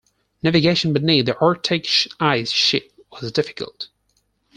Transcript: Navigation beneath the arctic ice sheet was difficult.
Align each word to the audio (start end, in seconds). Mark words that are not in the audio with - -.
Navigation 0.41 0.93
beneath 0.93 1.27
the 1.27 1.37
arctic 1.37 1.87
ice 2.19 2.51
sheet 2.51 2.91
was 3.11 3.31
difficult. 3.31 3.89